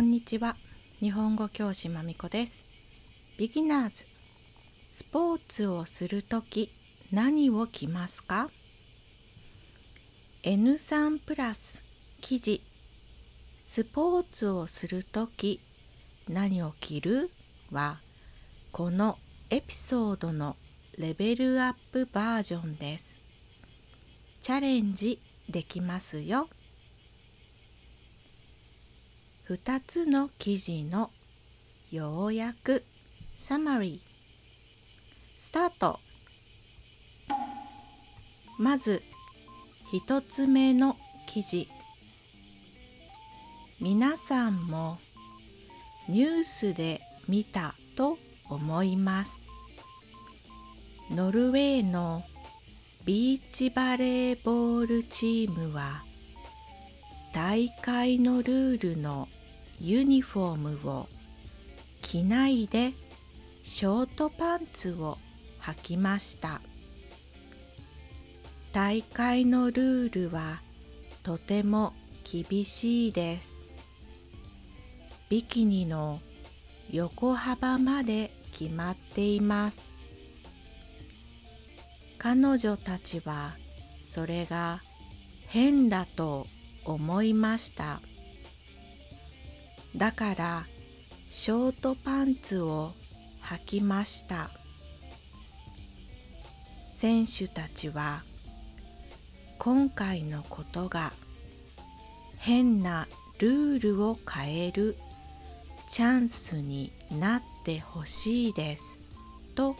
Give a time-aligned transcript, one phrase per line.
[0.00, 0.56] こんにちは。
[1.00, 2.62] 日本語教師まみこです。
[3.36, 4.06] ビギナーズ。
[4.90, 6.72] スポーツをするとき
[7.12, 8.48] 何を着ますか
[10.42, 11.84] ？N3 プラス。
[12.22, 12.62] 記事。
[13.62, 15.60] スポーツをするとき
[16.30, 17.30] 何を着る？
[17.70, 17.98] は
[18.72, 19.18] この
[19.50, 20.56] エピソードの
[20.96, 23.20] レベルアップバージョンです。
[24.40, 25.20] チャレンジ
[25.50, 26.48] できますよ。
[29.50, 31.10] 2つの記事の
[31.90, 32.84] 要約。
[33.36, 34.00] サマリー
[35.36, 35.98] スタート。
[38.60, 39.02] まず
[39.92, 41.68] 1つ目の記事。
[43.80, 44.98] 皆さんも
[46.08, 49.42] ニュースで見たと思います。
[51.10, 52.22] ノルウェーの
[53.04, 56.04] ビーチバレーボールチームは
[57.32, 59.26] 大会のルールの
[59.80, 61.08] ユニフォームを
[62.02, 62.92] 着ないで
[63.62, 65.16] ショートパンツを
[65.62, 66.60] 履きました。
[68.72, 70.60] 大会のルールは
[71.22, 73.64] とても厳しいです。
[75.30, 76.20] ビキニの
[76.90, 79.88] 横幅まで決まっています。
[82.18, 83.56] 彼女たちは
[84.04, 84.82] それが
[85.46, 86.46] 変だと
[86.84, 88.02] 思いました。
[89.96, 90.66] だから
[91.30, 92.92] ショートパンツを
[93.42, 94.50] 履きました。
[96.92, 98.24] 選手たちは
[99.58, 101.12] 今回のことが
[102.36, 104.96] 変なルールを変える
[105.88, 108.98] チャンスになってほしいです。
[109.54, 109.76] と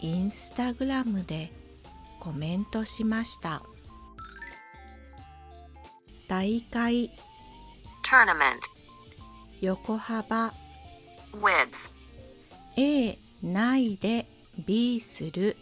[0.00, 1.52] インスタグラムで
[2.18, 3.62] コメントしました。
[6.28, 7.10] 大会。
[8.02, 8.60] Tournament,
[9.60, 10.52] 横幅。
[11.32, 11.90] Width,
[12.76, 14.26] A ないで。
[14.66, 15.56] B する。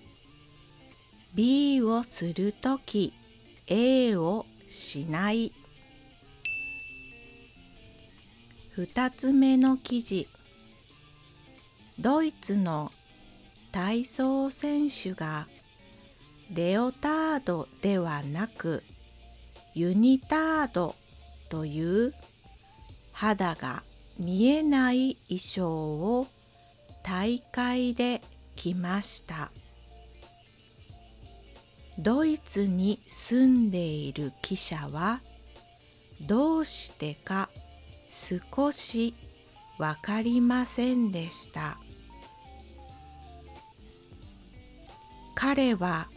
[1.34, 3.12] B をするとき
[3.68, 5.52] A をしない。
[8.76, 10.28] 2つ目の記事。
[11.98, 12.92] ドイツの
[13.72, 15.46] 体操選手が
[16.54, 18.82] レオタードではなく
[19.74, 20.94] ユニタード
[21.48, 22.14] という
[23.12, 23.82] 肌が
[24.18, 26.26] 見えない衣装を
[27.02, 28.20] 大会で
[28.56, 29.52] 着ました。
[31.98, 35.20] ドイツに住んでいる記者は
[36.20, 37.48] どうしてか
[38.06, 39.14] 少し
[39.78, 41.78] わかりませんでした。
[45.34, 46.08] 彼は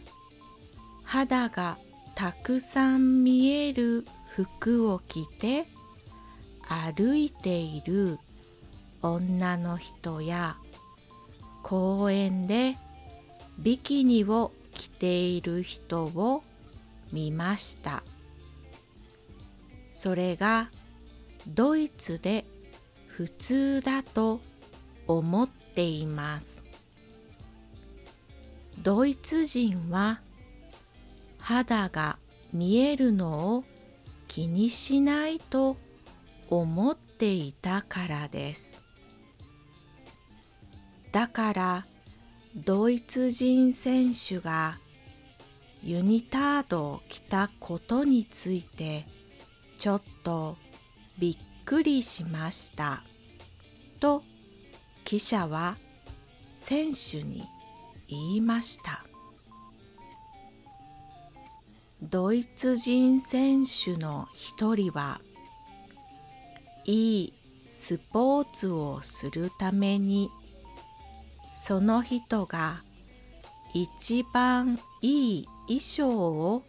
[1.04, 1.78] 肌が
[2.16, 5.66] たくさん見える服を着て
[6.68, 8.18] 歩いている
[9.02, 10.56] 女の人や
[11.62, 12.76] 公園で
[13.58, 16.42] ビキニを着ている人を
[17.12, 18.02] 見ました。
[19.92, 20.70] それが
[21.46, 22.44] ドイツで
[23.06, 24.40] 普通だと
[25.06, 26.62] 思っています。
[28.82, 30.20] ドイツ人は
[31.38, 32.18] 肌が
[32.52, 33.64] 見えるのを
[34.28, 35.76] 気にしないと
[36.54, 38.74] 思っていたからです。
[41.10, 41.86] だから
[42.54, 44.78] ドイツ人選手が
[45.82, 49.06] ユニタードを着たことについて
[49.78, 50.58] ちょっと
[51.18, 53.02] びっくりしました。
[53.98, 54.22] と
[55.06, 55.78] 記者は
[56.54, 57.48] 選手に
[58.08, 59.06] 言いました。
[62.02, 65.22] ドイツ人選手の一人は
[66.84, 67.32] いい
[67.66, 70.30] スポーツをするために
[71.56, 72.82] その人が
[73.72, 76.64] 一番いい衣装を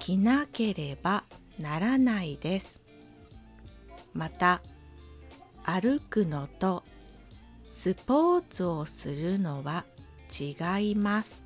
[0.00, 1.24] 着なければ
[1.58, 2.80] ならないです。
[4.12, 4.62] また
[5.64, 6.82] 歩くのと
[7.68, 9.84] スポーツをするのは
[10.40, 11.44] 違います。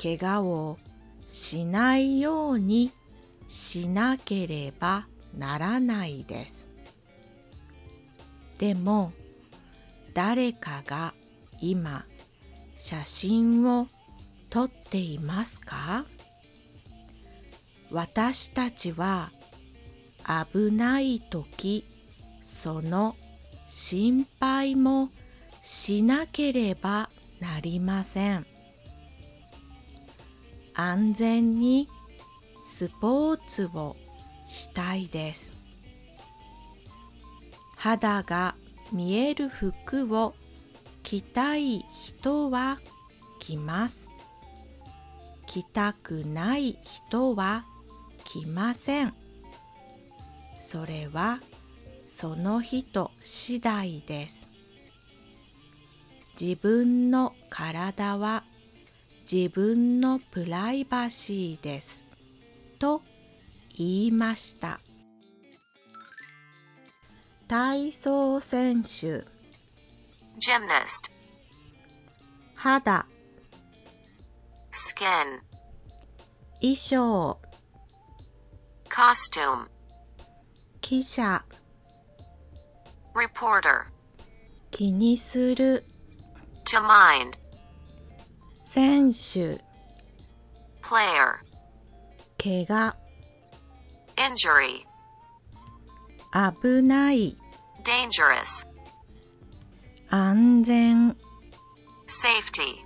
[0.00, 0.78] 怪我を
[1.28, 2.92] しないように
[3.48, 5.06] しなければ
[5.38, 6.68] ならないです。
[8.58, 9.12] でも
[10.14, 11.14] 誰かが
[11.60, 12.04] 今
[12.76, 13.88] 写真を
[14.50, 16.06] 撮っていますか？
[17.90, 19.30] 私たちは
[20.52, 21.84] 危ない時
[22.42, 23.16] その
[23.66, 25.10] 心配も
[25.62, 27.10] しなければ
[27.40, 28.46] なりません
[30.74, 31.88] 安全に
[32.60, 33.96] スポーツを
[34.46, 35.52] したいです
[37.76, 38.56] 肌が
[38.92, 40.34] 見える服を
[41.02, 42.80] 着たい人は
[43.40, 44.08] 着ます。
[45.46, 47.66] 着たくない人は
[48.24, 49.14] 着ません。
[50.60, 51.40] それは
[52.10, 54.48] その人次第です。
[56.40, 58.44] 自分の体は
[59.30, 62.06] 自分のプライバシーです。
[62.78, 63.02] と
[63.76, 64.80] 言いました。
[67.48, 69.24] 体操選手。
[70.38, 71.10] ジムナスト
[72.54, 73.06] 肌。
[74.70, 75.08] スキン
[76.60, 77.40] 衣装。
[78.84, 79.70] コスチューム
[80.80, 81.44] 記者。
[83.14, 83.86] Reporter.
[84.70, 85.84] 気にする。
[86.64, 87.32] To mind.
[88.62, 89.60] 選手。
[90.82, 91.38] Player.
[94.16, 94.86] Injury,
[96.32, 97.36] 危ない、
[97.84, 98.66] dangerous,
[100.08, 101.16] 安全。
[102.06, 102.84] safety.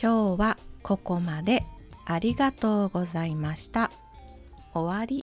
[0.00, 1.64] 今日はここまで
[2.04, 3.90] ありがとうございました。
[4.72, 5.25] 終わり。